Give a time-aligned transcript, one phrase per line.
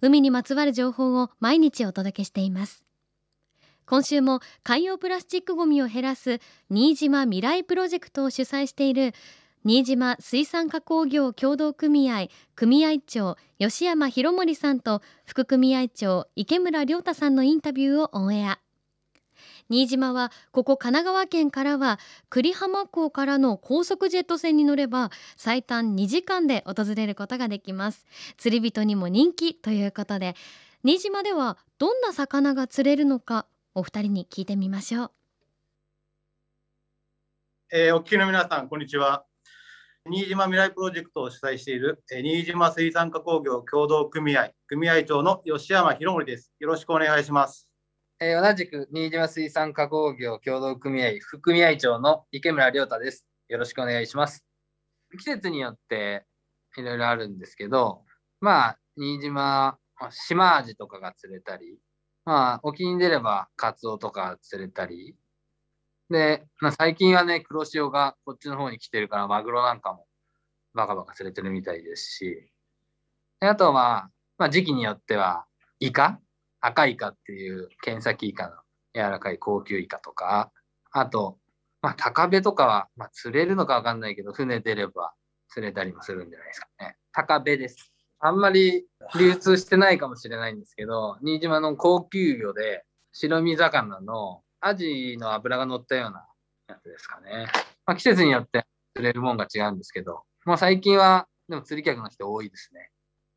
[0.00, 2.84] 海にまつわる情報を毎日お届けしています。
[3.86, 9.14] 今週も海洋プラスチックごみを減らす新島未来プロジェクトを主催している
[9.64, 18.65] 新島水産加工業協同組合組合長吉山博盛さんと副組合長池村亮太さんのインタビューをオンエア。
[19.68, 21.98] 新島はここ神奈川県からは
[22.30, 28.06] 久里浜港からの高速ジェット船に乗れば最短2時間で訪れることができます。
[28.36, 30.34] 釣り人にも人気ということで
[30.84, 35.10] 新島ではどんな魚が釣れるのかお二人に聞いてみましょう。
[37.72, 39.24] えー、お聞きの皆さんこんにちは。
[40.08, 46.52] 新島未来プロジェクトを主催している、えー、新島水産加工業協同組合組合長の吉山博盛です。
[46.60, 47.65] よろしくお願いします。
[48.18, 53.26] えー、同じく新島水産加工業協同組合副組合長の池村亮太です。
[53.48, 54.46] よろしくお願いします。
[55.18, 56.24] 季節によって
[56.78, 58.04] いろいろあるんですけど、
[58.40, 59.76] まあ、新島、
[60.10, 61.78] 島味とかが釣れたり、
[62.24, 65.14] まあ、沖に出ればカツオとか釣れたり、
[66.08, 70.06] で、まあ、最近はね、黒潮がこっちの方に来てるから、マグロなんかも
[70.72, 72.50] バカバカ釣れてるみたいですし、
[73.40, 74.08] であとは、
[74.38, 75.44] まあ、時期によっては、
[75.80, 76.18] イカ
[76.60, 78.54] 赤イカっていう剣先イカの
[78.94, 80.50] 柔らかい高級イカとか、
[80.92, 81.38] あと、
[81.82, 85.12] まあ、高部とかは、まあ、釣れるのかわかんないけど、船出れば
[85.48, 86.96] 釣れたりもするんじゃないですかね。
[87.12, 87.92] 高部です。
[88.18, 88.86] あんまり
[89.18, 96.26] 流通してないかもしれないんですけど、新島の高級魚で白身魚のアジの脂が乗ったような
[96.68, 97.46] やつですかね。
[97.84, 102.90] まあ、季節によって釣れるもんが違うんですけど、まあ、最近はでも釣り客の人多いですね。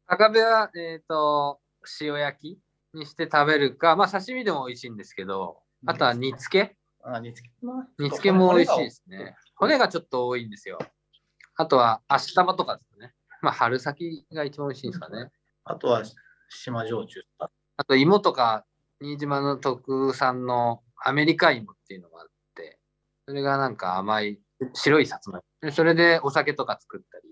[0.08, 1.60] 高部は、えっ、ー、と、
[2.02, 2.60] 塩焼き
[2.94, 9.36] にして食べるか、まあ刺身でも美味しいんですけど、あとは煮付けあ煮付け煮付けも美味しいですね。
[9.56, 10.80] 骨がちょっと多いんですよ。
[11.56, 13.14] あとは足玉とかですね。
[13.42, 15.32] まあ春先が一番美味しいんですかね。
[15.64, 16.04] あとは
[16.50, 17.24] 島焼酎
[17.78, 18.66] あと芋とか、
[19.00, 22.80] 新島の特産のアメリカ芋っていうのがあって、
[23.26, 24.40] それがなんか甘い
[24.74, 25.72] 白いさつまいも。
[25.72, 27.24] それでお酒とか作ったり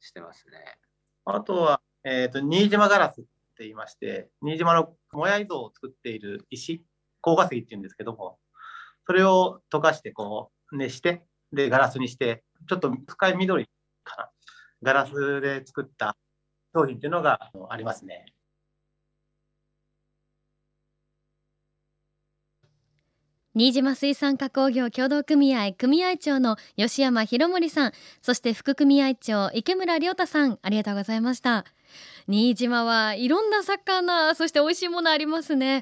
[0.00, 0.78] してますね。
[1.24, 3.24] あとは、えっ、ー、と、新島ガラスっ
[3.56, 6.84] ていまして、新島のもやい像を作っている石、
[7.20, 8.38] 高化石っていうんですけども、
[9.06, 13.66] それを溶かしてこう熱して、で、ガラスにして、ちょっと深い緑
[14.04, 14.30] かな、
[14.82, 16.16] ガラスで作った
[16.74, 18.35] 商品っていうのがありますね。
[23.58, 31.64] 新島水産加工業協同組合組合長の吉山博盛さんそして副組合長池村亮太さんありがとうございました。
[32.28, 35.80] 新島はいろんな魚そして美味しいものありますね。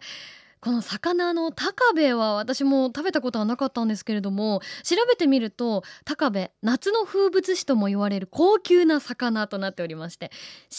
[0.61, 10.31] この魚の高部は私も食べたことはなかったんですけれども調べてみると高部夏の風物詩とも言われる高級な魚となっておりまして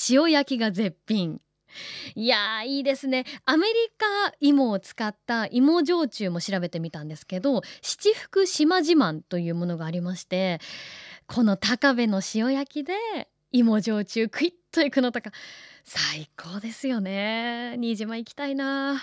[0.09, 1.41] 塩焼きが絶品。
[2.15, 3.25] いやいいですね。
[3.45, 10.59] アメリカ芋を使った芋焼酎も調べてみたんですけど七福島自慢というものがありまして
[11.27, 12.93] この高部の塩焼きで
[13.51, 15.31] 芋焼酎クイッといくのとか
[15.83, 17.75] 最高ですよね。
[17.77, 19.01] 新島行きたいな。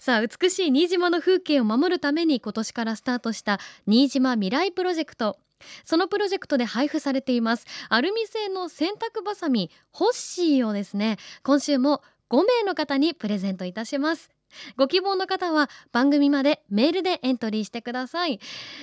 [0.00, 5.38] さあ美しい新島の風景を守るために今年からスタートした新島未来プロジェクト。
[5.84, 7.66] そのプロジェクトで配布されています。
[7.88, 14.30] アルミ製の洗濯バサミホッシーをですね今週も5名の方にプレゼントいたします。
[14.76, 18.40] ご希望の方は番組までメールでエントリーしてください。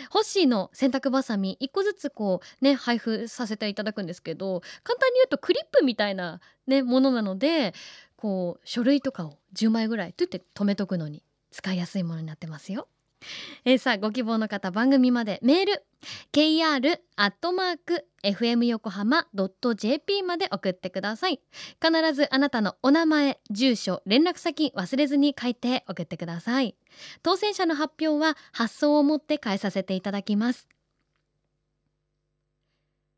[0.09, 7.73] ホッシーの洗濯バサミ1個ずつこうね配布させていただくんですけど簡単に言うとクリップみたいなねものなので
[8.15, 12.87] こう書類とかを10枚ぐらいとって止めとくのに使いやすいものになってますよ。
[13.65, 15.85] えー、さあご希望の方番組までメール
[16.31, 19.27] kr アットマーク fm 横浜
[19.75, 21.41] .jp まで送ってください。
[21.81, 26.75] 必ずあなたのお名前住所連絡先忘れずに書いて送ってください。
[27.21, 30.67] 当選者の発表は発送をもって返させていただきます。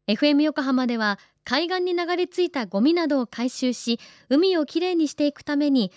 [0.07, 3.99] FM 横浜では海岸に流れ着いたゴミなどを回収し
[4.29, 5.91] 海をきれいにしていくために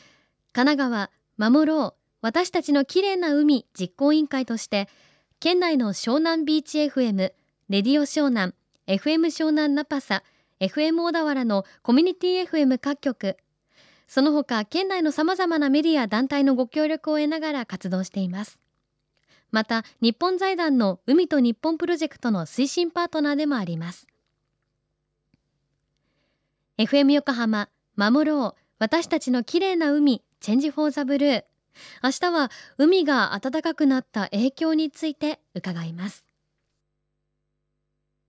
[0.52, 4.86] 神奈川守ろう私たちの綺麗な海実行委員会として
[5.40, 7.32] 県内の湘南ビーチ FM レ
[7.70, 8.52] ディオ湘南
[8.86, 10.22] FM 湘南ナパサ
[10.60, 13.38] FM 小田原のコミュニティ FM 各局
[14.08, 18.58] その他県内のさまざまなメディア団体のご協力を得ながら活動しています。
[19.50, 24.06] また日本財団の海と日本プロジェクトの推進パートナーでもあります。
[26.76, 28.62] FM 横浜守ろう。
[28.78, 31.44] 私たちの綺麗な海チェンジフォーザブルー。
[32.02, 36.27] 明日は海が暖かくなった影響について伺います。